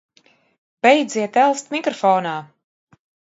Beidziet 0.85 1.37
elst 1.43 1.69
mikrofonā! 1.75 2.33